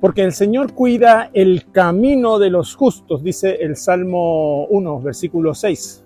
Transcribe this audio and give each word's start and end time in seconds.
Porque 0.00 0.22
el 0.22 0.32
Señor 0.32 0.74
cuida 0.74 1.30
el 1.32 1.70
camino 1.72 2.38
de 2.38 2.50
los 2.50 2.76
justos, 2.76 3.24
dice 3.24 3.58
el 3.60 3.76
Salmo 3.76 4.66
1, 4.66 5.00
versículo 5.00 5.54
6. 5.54 6.04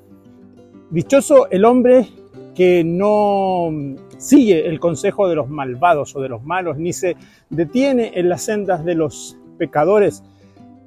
Dichoso 0.91 1.51
el 1.51 1.65
hombre 1.65 2.09
que 2.55 2.85
no 2.85 3.71
sigue 4.17 4.67
el 4.67 4.81
consejo 4.81 5.29
de 5.29 5.35
los 5.35 5.49
malvados 5.49 6.17
o 6.17 6.21
de 6.21 6.29
los 6.31 6.43
malos, 6.43 6.79
ni 6.79 6.93
se 6.93 7.17
detiene 7.51 8.13
en 8.15 8.29
las 8.29 8.43
sendas 8.43 8.85
de 8.85 8.95
los 8.95 9.37
pecadores, 9.59 10.23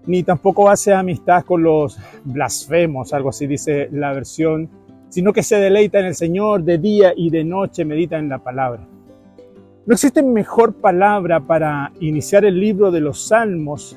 ni 0.08 0.24
tampoco 0.24 0.70
hace 0.70 0.94
amistad 0.94 1.44
con 1.44 1.64
los 1.64 2.00
blasfemos, 2.24 3.14
algo 3.14 3.30
así 3.30 3.46
dice 3.46 3.90
la 3.92 4.14
versión, 4.14 4.70
sino 5.10 5.32
que 5.32 5.44
se 5.44 5.58
deleita 5.58 6.00
en 6.00 6.06
el 6.06 6.16
Señor 6.16 6.64
de 6.64 6.78
día 6.78 7.14
y 7.16 7.30
de 7.30 7.44
noche, 7.44 7.86
medita 7.86 8.18
en 8.18 8.30
la 8.30 8.40
palabra. 8.40 8.88
No 9.88 9.94
existe 9.94 10.24
mejor 10.24 10.74
palabra 10.74 11.42
para 11.42 11.92
iniciar 12.00 12.44
el 12.44 12.60
libro 12.60 12.90
de 12.90 13.02
los 13.02 13.28
Salmos 13.28 13.96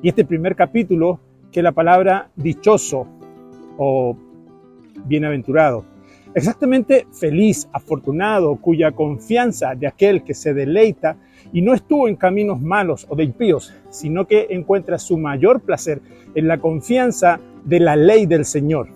y 0.00 0.08
este 0.08 0.24
primer 0.24 0.54
capítulo 0.54 1.18
que 1.50 1.62
la 1.62 1.72
palabra 1.72 2.30
dichoso 2.36 3.08
o 3.76 4.16
bienaventurado. 5.04 5.84
Exactamente 6.32 7.08
feliz, 7.10 7.68
afortunado, 7.72 8.54
cuya 8.54 8.92
confianza 8.92 9.74
de 9.74 9.88
aquel 9.88 10.22
que 10.22 10.32
se 10.32 10.54
deleita 10.54 11.16
y 11.52 11.60
no 11.60 11.74
estuvo 11.74 12.06
en 12.06 12.14
caminos 12.14 12.60
malos 12.60 13.04
o 13.08 13.16
de 13.16 13.24
impíos, 13.24 13.74
sino 13.90 14.28
que 14.28 14.46
encuentra 14.50 15.00
su 15.00 15.18
mayor 15.18 15.62
placer 15.62 16.02
en 16.36 16.46
la 16.46 16.58
confianza 16.58 17.40
de 17.64 17.80
la 17.80 17.96
ley 17.96 18.26
del 18.26 18.44
Señor. 18.44 18.90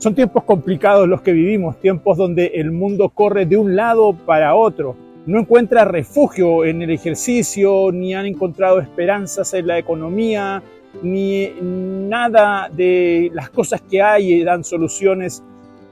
Son 0.00 0.14
tiempos 0.14 0.44
complicados 0.44 1.06
los 1.06 1.20
que 1.20 1.32
vivimos, 1.32 1.78
tiempos 1.78 2.16
donde 2.16 2.52
el 2.54 2.72
mundo 2.72 3.10
corre 3.10 3.44
de 3.44 3.58
un 3.58 3.76
lado 3.76 4.14
para 4.14 4.54
otro. 4.54 4.96
No 5.26 5.38
encuentra 5.38 5.84
refugio 5.84 6.64
en 6.64 6.80
el 6.80 6.90
ejercicio, 6.90 7.92
ni 7.92 8.14
han 8.14 8.24
encontrado 8.24 8.80
esperanzas 8.80 9.52
en 9.52 9.66
la 9.66 9.78
economía, 9.78 10.62
ni 11.02 11.50
nada 11.60 12.70
de 12.74 13.30
las 13.34 13.50
cosas 13.50 13.82
que 13.82 14.00
hay 14.00 14.42
dan 14.42 14.64
soluciones. 14.64 15.42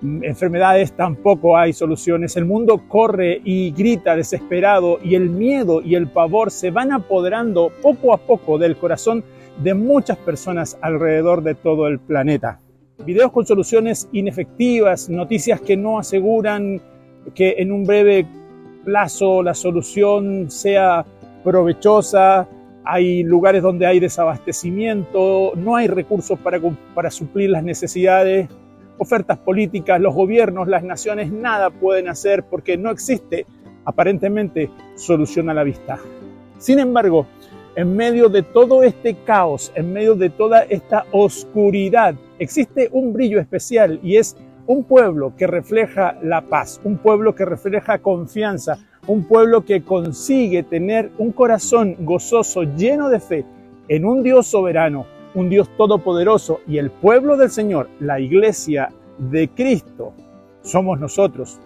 Enfermedades 0.03 0.93
tampoco 0.93 1.59
hay 1.59 1.75
soluciones. 1.75 2.35
El 2.39 2.47
mundo 2.47 2.85
corre 2.89 3.43
y 3.45 3.73
grita 3.73 4.17
desesperado 4.17 5.01
y 5.05 5.17
el 5.17 5.29
miedo 5.29 5.83
y 5.83 5.97
el 5.97 6.09
pavor 6.09 6.51
se 6.51 6.71
van 6.71 6.93
apoderando 6.93 7.71
poco 7.83 8.15
a 8.15 8.17
poco 8.17 8.57
del 8.57 8.79
corazón 8.79 9.23
de 9.63 9.75
muchas 9.75 10.17
personas 10.17 10.79
alrededor 10.81 11.43
de 11.43 11.55
todo 11.55 11.89
el 11.89 11.99
planeta 11.99 12.61
videos 13.05 13.33
con 13.33 13.47
soluciones 13.47 14.09
inefectivas, 14.13 15.09
noticias 15.09 15.61
que 15.61 15.77
no 15.77 15.99
aseguran 15.99 16.81
que 17.35 17.57
en 17.59 17.73
un 17.73 17.85
breve 17.85 18.27
plazo 18.85 19.43
la 19.43 19.55
solución 19.55 20.51
sea 20.51 21.05
provechosa, 21.45 22.49
hay 22.85 23.23
lugares 23.23 23.63
donde 23.63 23.87
hay 23.87 24.01
desabastecimiento, 24.01 25.53
no 25.57 25.77
hay 25.77 25.89
recursos 25.89 26.39
para, 26.39 27.11
suplir 27.11 27.51
las 27.51 27.63
necesidades, 27.63 28.49
ofertas 28.97 29.39
políticas, 29.39 30.01
los 30.01 30.15
gobiernos, 30.15 30.69
las 30.69 30.83
naciones, 30.83 31.31
nada 31.31 31.71
pueden 31.71 32.09
hacer 32.09 32.45
porque 32.45 32.79
no 32.79 32.91
existe 32.91 33.47
aparentemente 33.85 34.71
solución 34.97 35.51
a 35.51 35.55
la 35.55 35.65
vista. 35.65 35.99
Sin 36.57 36.79
embargo, 36.79 37.27
en 37.79 37.95
medio 37.95 38.29
de 38.29 38.43
todo 38.43 38.83
este 38.83 39.15
caos, 39.25 39.71
en 39.77 39.93
medio 39.93 40.17
de 40.17 40.31
toda 40.31 40.63
esta 40.63 41.07
oscuridad, 41.13 42.17
existe 42.41 42.89
un 42.91 43.13
brillo 43.13 43.39
especial 43.39 44.01
y 44.03 44.17
es 44.17 44.37
un 44.67 44.83
pueblo 44.83 45.35
que 45.37 45.47
refleja 45.47 46.19
la 46.21 46.41
paz, 46.41 46.81
un 46.83 46.99
pueblo 46.99 47.37
que 47.37 47.45
refleja 47.45 48.01
confianza, 48.01 48.79
un 49.07 49.23
pueblo 49.23 49.65
que 49.65 49.85
consigue 49.85 50.65
tener 50.65 51.13
un 51.19 51.31
corazón 51.31 51.95
gozoso, 52.01 52.65
lleno 52.65 53.11
de 53.11 53.21
fe 53.21 53.45
en 53.87 54.05
un 54.05 54.25
Dios 54.25 54.49
soberano, 54.49 55.07
un 55.37 55.49
Dios 55.49 55.71
todopoderoso 55.77 56.59
y 56.67 56.79
el 56.79 56.91
pueblo 56.91 57.37
del 57.37 57.51
Señor, 57.51 57.89
la 58.01 58.19
iglesia 58.19 58.91
de 59.19 59.51
Cristo, 59.51 60.15
somos 60.63 60.99
nosotros. 60.99 61.61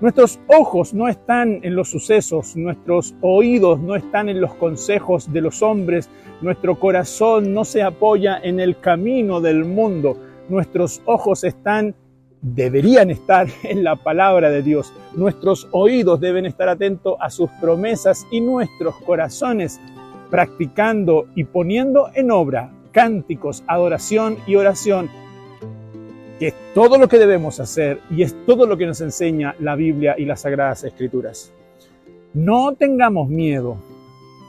Nuestros 0.00 0.40
ojos 0.48 0.92
no 0.92 1.06
están 1.08 1.60
en 1.62 1.76
los 1.76 1.88
sucesos, 1.88 2.56
nuestros 2.56 3.14
oídos 3.20 3.78
no 3.78 3.94
están 3.94 4.28
en 4.28 4.40
los 4.40 4.52
consejos 4.54 5.32
de 5.32 5.40
los 5.40 5.62
hombres, 5.62 6.10
nuestro 6.40 6.78
corazón 6.80 7.54
no 7.54 7.64
se 7.64 7.82
apoya 7.82 8.38
en 8.42 8.58
el 8.58 8.80
camino 8.80 9.40
del 9.40 9.64
mundo, 9.64 10.16
nuestros 10.48 11.00
ojos 11.04 11.44
están, 11.44 11.94
deberían 12.42 13.10
estar 13.10 13.46
en 13.62 13.84
la 13.84 13.94
palabra 13.94 14.50
de 14.50 14.62
Dios, 14.62 14.92
nuestros 15.14 15.68
oídos 15.70 16.20
deben 16.20 16.44
estar 16.44 16.68
atentos 16.68 17.16
a 17.20 17.30
sus 17.30 17.48
promesas 17.60 18.26
y 18.32 18.40
nuestros 18.40 18.96
corazones 18.96 19.80
practicando 20.28 21.26
y 21.36 21.44
poniendo 21.44 22.10
en 22.14 22.32
obra 22.32 22.72
cánticos, 22.90 23.62
adoración 23.68 24.38
y 24.46 24.56
oración 24.56 25.08
que 26.38 26.48
es 26.48 26.54
todo 26.74 26.98
lo 26.98 27.08
que 27.08 27.18
debemos 27.18 27.60
hacer 27.60 28.00
y 28.10 28.22
es 28.22 28.34
todo 28.46 28.66
lo 28.66 28.76
que 28.76 28.86
nos 28.86 29.00
enseña 29.00 29.54
la 29.60 29.76
Biblia 29.76 30.14
y 30.18 30.24
las 30.24 30.40
Sagradas 30.42 30.84
Escrituras. 30.84 31.52
No 32.32 32.74
tengamos 32.74 33.28
miedo, 33.28 33.76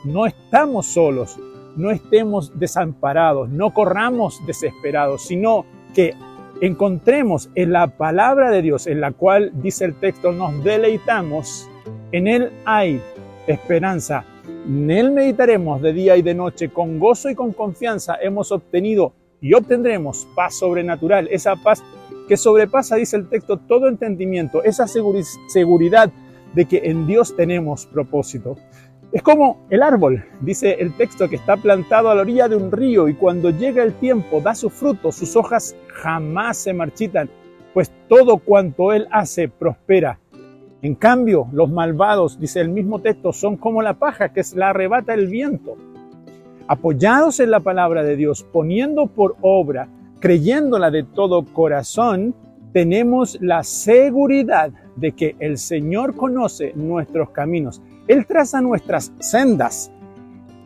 no 0.04 0.26
estamos 0.26 0.88
solos, 0.88 1.38
no 1.76 1.92
estemos 1.92 2.58
desamparados, 2.58 3.50
no 3.50 3.74
corramos 3.74 4.42
desesperados, 4.48 5.24
sino 5.24 5.66
que 5.94 6.14
encontremos 6.62 7.50
en 7.56 7.74
la 7.74 7.88
palabra 7.88 8.50
de 8.50 8.62
Dios, 8.62 8.88
en 8.88 9.02
la 9.02 9.12
cual 9.12 9.52
dice 9.62 9.86
el 9.86 9.96
texto, 9.96 10.32
nos 10.32 10.64
deleitamos, 10.64 11.70
en 12.12 12.28
Él 12.28 12.52
hay 12.66 13.02
esperanza, 13.46 14.24
en 14.66 14.90
Él 14.90 15.12
meditaremos 15.12 15.82
de 15.82 15.94
día 15.94 16.18
y 16.18 16.22
de 16.22 16.34
noche, 16.34 16.70
con 16.70 17.00
gozo 17.00 17.30
y 17.30 17.36
con 17.36 17.52
confianza 17.52 18.18
hemos 18.22 18.52
obtenido 18.52 19.14
y 19.46 19.54
obtendremos 19.54 20.28
paz 20.34 20.56
sobrenatural, 20.56 21.28
esa 21.30 21.56
paz 21.56 21.84
que 22.28 22.36
sobrepasa, 22.36 22.96
dice 22.96 23.18
el 23.18 23.30
texto, 23.30 23.58
todo 23.58 23.88
entendimiento, 23.88 24.64
esa 24.64 24.88
seguridad 24.88 26.12
de 26.56 26.66
que 26.66 26.82
en 26.86 27.06
Dios 27.06 27.36
tenemos 27.36 27.86
propósito. 27.86 28.58
Es 29.12 29.22
como 29.22 29.68
el 29.70 29.84
árbol, 29.84 30.26
dice 30.42 30.78
el 30.80 30.98
texto, 30.98 31.30
que 31.30 31.36
está 31.36 31.58
plantado 31.58 32.10
a 32.10 32.16
la 32.16 32.22
orilla 32.22 32.48
de 32.48 32.56
un 32.56 32.72
río 32.72 33.08
y 33.08 33.14
cuando 33.14 33.52
llega 33.52 33.84
el 33.84 33.94
tiempo 33.94 34.42
da 34.42 34.56
su 34.56 34.72
fruto, 34.72 35.12
sus 35.12 35.36
hojas 35.36 35.76
jamás 35.90 36.58
se 36.58 36.74
marchitan, 36.74 37.30
pues 37.72 37.92
todo 38.10 38.40
cuanto 38.40 38.94
él 38.94 39.08
hace 39.12 39.48
prospera. 39.48 40.20
En 40.82 40.96
cambio, 40.96 41.50
los 41.52 41.70
malvados, 41.70 42.40
dice 42.40 42.62
el 42.62 42.70
mismo 42.70 43.00
texto, 43.00 43.32
son 43.32 43.58
como 43.58 43.84
la 43.84 43.94
paja 43.94 44.34
que 44.34 44.42
la 44.56 44.72
arrebata 44.72 45.14
el 45.14 45.28
viento 45.28 45.78
apoyados 46.68 47.40
en 47.40 47.52
la 47.52 47.60
palabra 47.60 48.04
de 48.04 48.16
Dios, 48.16 48.46
poniendo 48.52 49.08
por 49.08 49.36
obra, 49.42 49.88
creyéndola 50.20 50.92
de 50.92 51.04
todo 51.04 51.46
corazón, 51.46 52.34
tenemos 52.74 53.38
la 53.42 53.64
seguridad 53.64 54.72
de 54.96 55.14
que 55.14 55.36
el 55.40 55.58
Señor 55.58 56.16
conoce 56.16 56.74
nuestros 56.76 57.30
caminos. 57.30 57.82
Él 58.08 58.26
traza 58.26 58.62
nuestras 58.62 59.14
sendas 59.20 59.92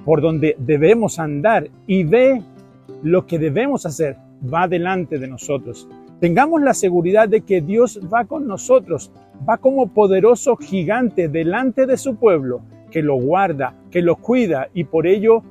por 0.06 0.22
donde 0.22 0.56
debemos 0.58 1.20
andar 1.20 1.70
y 1.86 2.04
ve 2.04 2.42
lo 3.04 3.28
que 3.28 3.38
debemos 3.38 3.86
hacer. 3.86 4.18
Va 4.52 4.68
delante 4.68 5.20
de 5.20 5.28
nosotros. 5.28 5.88
Tengamos 6.20 6.62
la 6.62 6.74
seguridad 6.74 7.30
de 7.30 7.42
que 7.42 7.62
Dios 7.62 8.00
va 8.12 8.26
con 8.26 8.48
nosotros, 8.48 9.12
va 9.48 9.58
como 9.58 9.94
poderoso 9.94 10.56
gigante 10.56 11.28
delante 11.28 11.86
de 11.86 11.98
su 11.98 12.16
pueblo, 12.16 12.62
que 12.92 13.02
lo 13.02 13.16
guarda, 13.16 13.76
que 13.92 14.02
lo 14.02 14.16
cuida 14.16 14.70
y 14.74 14.86
por 14.86 15.08
ello 15.08 15.44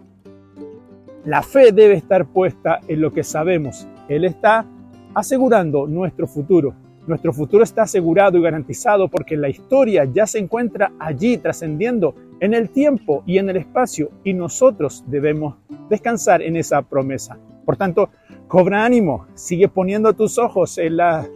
la 1.24 1.42
fe 1.42 1.72
debe 1.72 1.94
estar 1.94 2.26
puesta 2.26 2.80
en 2.88 3.00
lo 3.00 3.12
que 3.12 3.24
sabemos. 3.24 3.86
Él 4.08 4.24
está 4.24 4.66
asegurando 5.14 5.86
nuestro 5.86 6.26
futuro. 6.26 6.74
Nuestro 7.06 7.32
futuro 7.32 7.64
está 7.64 7.82
asegurado 7.82 8.38
y 8.38 8.42
garantizado 8.42 9.08
porque 9.08 9.36
la 9.36 9.48
historia 9.48 10.04
ya 10.04 10.26
se 10.26 10.38
encuentra 10.38 10.92
allí 10.98 11.38
trascendiendo 11.38 12.14
en 12.40 12.54
el 12.54 12.70
tiempo 12.70 13.22
y 13.26 13.38
en 13.38 13.48
el 13.48 13.56
espacio 13.56 14.10
y 14.24 14.34
nosotros 14.34 15.04
debemos 15.06 15.56
descansar 15.88 16.42
en 16.42 16.56
esa 16.56 16.82
promesa. 16.82 17.38
Por 17.64 17.76
tanto, 17.76 18.10
cobra 18.46 18.84
ánimo, 18.84 19.26
sigue 19.34 19.68
poniendo 19.68 20.12
tus 20.12 20.38
ojos 20.38 20.78
en 20.78 20.98
las 20.98 21.28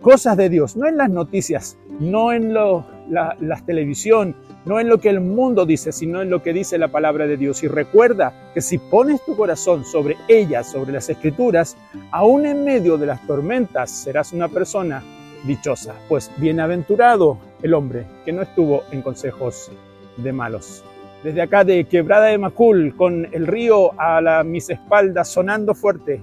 cosas 0.00 0.36
de 0.36 0.50
Dios, 0.50 0.76
no 0.76 0.86
en 0.86 0.98
las 0.98 1.10
noticias, 1.10 1.78
no 1.98 2.32
en 2.32 2.52
la, 2.52 2.84
la 3.08 3.62
televisión, 3.64 4.36
no 4.64 4.80
en 4.80 4.88
lo 4.88 4.98
que 4.98 5.10
el 5.10 5.20
mundo 5.20 5.66
dice, 5.66 5.92
sino 5.92 6.22
en 6.22 6.30
lo 6.30 6.42
que 6.42 6.52
dice 6.52 6.78
la 6.78 6.88
palabra 6.88 7.26
de 7.26 7.36
Dios. 7.36 7.62
Y 7.62 7.68
recuerda 7.68 8.50
que 8.54 8.60
si 8.60 8.78
pones 8.78 9.24
tu 9.24 9.36
corazón 9.36 9.84
sobre 9.84 10.16
ellas, 10.28 10.70
sobre 10.70 10.92
las 10.92 11.08
escrituras, 11.08 11.76
aún 12.10 12.46
en 12.46 12.64
medio 12.64 12.96
de 12.96 13.06
las 13.06 13.26
tormentas 13.26 13.90
serás 13.90 14.32
una 14.32 14.48
persona 14.48 15.02
dichosa, 15.44 15.94
pues 16.08 16.30
bienaventurado 16.38 17.38
el 17.62 17.74
hombre 17.74 18.06
que 18.24 18.32
no 18.32 18.42
estuvo 18.42 18.82
en 18.90 19.02
consejos 19.02 19.70
de 20.16 20.32
malos. 20.32 20.82
Desde 21.22 21.42
acá 21.42 21.64
de 21.64 21.84
Quebrada 21.84 22.26
de 22.26 22.38
Macul, 22.38 22.94
con 22.96 23.26
el 23.32 23.46
río 23.46 23.98
a 23.98 24.20
la, 24.20 24.44
mis 24.44 24.68
espaldas 24.70 25.28
sonando 25.28 25.74
fuerte, 25.74 26.22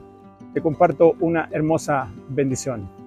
te 0.53 0.61
comparto 0.61 1.15
una 1.19 1.47
hermosa 1.51 2.07
bendición. 2.29 3.00